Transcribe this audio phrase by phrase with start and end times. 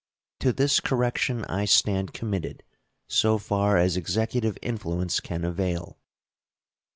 [0.39, 2.63] To this correction I stand committed,
[3.07, 5.99] so far as Executive influence can avail.